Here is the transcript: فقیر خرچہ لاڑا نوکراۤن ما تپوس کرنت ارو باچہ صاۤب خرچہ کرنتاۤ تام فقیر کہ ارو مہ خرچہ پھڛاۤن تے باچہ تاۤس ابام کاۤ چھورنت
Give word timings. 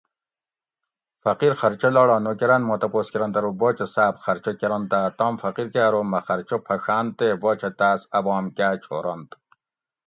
فقیر 1.23 1.53
خرچہ 1.61 1.89
لاڑا 1.95 2.17
نوکراۤن 2.25 2.61
ما 2.67 2.75
تپوس 2.81 3.07
کرنت 3.13 3.35
ارو 3.37 3.51
باچہ 3.59 3.85
صاۤب 3.93 4.15
خرچہ 4.23 4.51
کرنتاۤ 4.59 5.07
تام 5.17 5.33
فقیر 5.43 5.67
کہ 5.73 5.79
ارو 5.87 6.01
مہ 6.11 6.19
خرچہ 6.27 6.57
پھڛاۤن 6.65 7.05
تے 7.17 7.27
باچہ 7.41 7.69
تاۤس 7.79 8.01
ابام 8.17 8.45
کاۤ 8.57 8.75
چھورنت 8.83 9.29